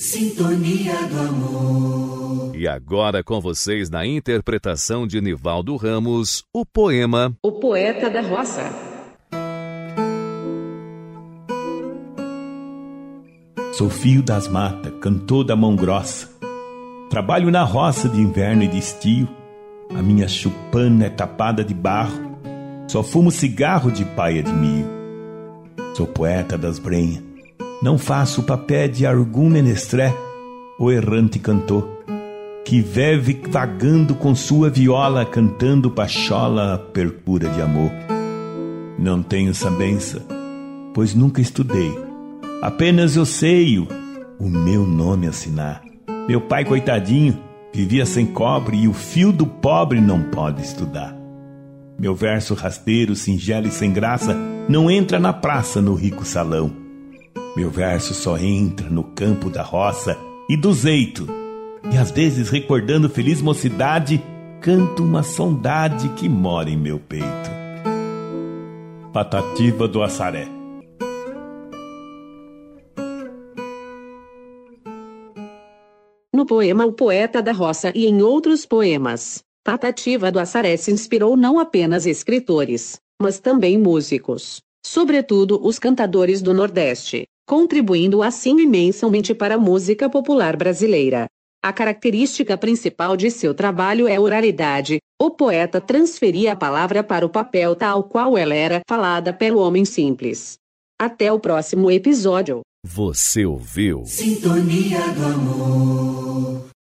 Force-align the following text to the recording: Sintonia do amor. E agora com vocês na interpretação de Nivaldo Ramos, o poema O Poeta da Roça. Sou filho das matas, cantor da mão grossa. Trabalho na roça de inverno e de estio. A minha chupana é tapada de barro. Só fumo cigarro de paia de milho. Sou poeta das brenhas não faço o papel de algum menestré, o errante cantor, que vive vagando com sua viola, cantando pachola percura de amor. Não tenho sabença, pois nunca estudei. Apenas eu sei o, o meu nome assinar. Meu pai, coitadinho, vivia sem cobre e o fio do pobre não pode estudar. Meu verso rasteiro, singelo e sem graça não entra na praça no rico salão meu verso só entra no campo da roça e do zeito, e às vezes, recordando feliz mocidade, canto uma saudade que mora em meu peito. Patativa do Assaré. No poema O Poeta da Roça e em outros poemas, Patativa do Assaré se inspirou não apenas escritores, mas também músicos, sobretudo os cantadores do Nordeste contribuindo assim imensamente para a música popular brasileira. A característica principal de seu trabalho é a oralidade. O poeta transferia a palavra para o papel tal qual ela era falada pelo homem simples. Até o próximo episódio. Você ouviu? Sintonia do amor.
Sintonia 0.00 0.94
do 1.08 1.20
amor. 1.20 2.56
E 2.56 2.66
agora 2.66 3.22
com 3.22 3.38
vocês 3.38 3.90
na 3.90 4.06
interpretação 4.06 5.06
de 5.06 5.20
Nivaldo 5.20 5.76
Ramos, 5.76 6.42
o 6.54 6.64
poema 6.64 7.36
O 7.42 7.52
Poeta 7.52 8.08
da 8.08 8.22
Roça. 8.22 8.62
Sou 13.74 13.90
filho 13.90 14.22
das 14.22 14.48
matas, 14.48 14.90
cantor 15.02 15.44
da 15.44 15.54
mão 15.54 15.76
grossa. 15.76 16.30
Trabalho 17.10 17.50
na 17.50 17.62
roça 17.62 18.08
de 18.08 18.22
inverno 18.22 18.62
e 18.62 18.68
de 18.68 18.78
estio. 18.78 19.28
A 19.94 20.00
minha 20.00 20.26
chupana 20.26 21.04
é 21.04 21.10
tapada 21.10 21.62
de 21.62 21.74
barro. 21.74 22.38
Só 22.88 23.02
fumo 23.02 23.30
cigarro 23.30 23.92
de 23.92 24.06
paia 24.06 24.42
de 24.42 24.50
milho. 24.50 24.88
Sou 25.94 26.06
poeta 26.06 26.56
das 26.56 26.78
brenhas 26.78 27.29
não 27.82 27.96
faço 27.96 28.42
o 28.42 28.44
papel 28.44 28.88
de 28.88 29.06
algum 29.06 29.48
menestré, 29.48 30.14
o 30.78 30.90
errante 30.90 31.38
cantor, 31.38 31.88
que 32.64 32.80
vive 32.82 33.40
vagando 33.48 34.14
com 34.14 34.34
sua 34.34 34.68
viola, 34.68 35.24
cantando 35.24 35.90
pachola 35.90 36.78
percura 36.92 37.48
de 37.48 37.62
amor. 37.62 37.90
Não 38.98 39.22
tenho 39.22 39.54
sabença, 39.54 40.22
pois 40.92 41.14
nunca 41.14 41.40
estudei. 41.40 41.90
Apenas 42.60 43.16
eu 43.16 43.24
sei 43.24 43.78
o, 43.78 43.88
o 44.38 44.48
meu 44.48 44.86
nome 44.86 45.26
assinar. 45.26 45.82
Meu 46.28 46.42
pai, 46.42 46.66
coitadinho, 46.66 47.38
vivia 47.72 48.04
sem 48.04 48.26
cobre 48.26 48.76
e 48.76 48.88
o 48.88 48.92
fio 48.92 49.32
do 49.32 49.46
pobre 49.46 50.02
não 50.02 50.24
pode 50.24 50.60
estudar. 50.60 51.16
Meu 51.98 52.14
verso 52.14 52.52
rasteiro, 52.52 53.16
singelo 53.16 53.68
e 53.68 53.70
sem 53.70 53.90
graça 53.90 54.36
não 54.68 54.90
entra 54.90 55.18
na 55.18 55.32
praça 55.32 55.80
no 55.80 55.94
rico 55.94 56.26
salão 56.26 56.79
meu 57.56 57.68
verso 57.68 58.14
só 58.14 58.38
entra 58.38 58.88
no 58.88 59.02
campo 59.02 59.50
da 59.50 59.62
roça 59.62 60.16
e 60.48 60.56
do 60.56 60.72
zeito, 60.72 61.26
e 61.92 61.96
às 61.96 62.10
vezes, 62.10 62.48
recordando 62.48 63.08
feliz 63.08 63.42
mocidade, 63.42 64.22
canto 64.60 65.02
uma 65.02 65.22
saudade 65.22 66.08
que 66.10 66.28
mora 66.28 66.70
em 66.70 66.76
meu 66.76 66.98
peito. 66.98 67.50
Patativa 69.12 69.88
do 69.88 70.02
Assaré. 70.02 70.46
No 76.32 76.46
poema 76.46 76.86
O 76.86 76.92
Poeta 76.92 77.42
da 77.42 77.52
Roça 77.52 77.92
e 77.94 78.06
em 78.06 78.22
outros 78.22 78.64
poemas, 78.64 79.42
Patativa 79.64 80.30
do 80.30 80.38
Assaré 80.38 80.76
se 80.76 80.92
inspirou 80.92 81.36
não 81.36 81.58
apenas 81.58 82.06
escritores, 82.06 82.98
mas 83.20 83.40
também 83.40 83.76
músicos, 83.76 84.62
sobretudo 84.86 85.60
os 85.62 85.78
cantadores 85.78 86.40
do 86.40 86.54
Nordeste 86.54 87.26
contribuindo 87.50 88.22
assim 88.22 88.60
imensamente 88.60 89.34
para 89.34 89.56
a 89.56 89.58
música 89.58 90.08
popular 90.08 90.56
brasileira. 90.56 91.26
A 91.60 91.72
característica 91.72 92.56
principal 92.56 93.16
de 93.16 93.28
seu 93.28 93.52
trabalho 93.52 94.06
é 94.06 94.14
a 94.14 94.20
oralidade. 94.20 95.00
O 95.20 95.32
poeta 95.32 95.80
transferia 95.80 96.52
a 96.52 96.56
palavra 96.56 97.02
para 97.02 97.26
o 97.26 97.28
papel 97.28 97.74
tal 97.74 98.04
qual 98.04 98.38
ela 98.38 98.54
era 98.54 98.80
falada 98.88 99.32
pelo 99.32 99.58
homem 99.58 99.84
simples. 99.84 100.58
Até 100.96 101.32
o 101.32 101.40
próximo 101.40 101.90
episódio. 101.90 102.60
Você 102.84 103.44
ouviu? 103.44 104.04
Sintonia 104.06 105.00
do 105.08 105.24
amor. 105.24 106.49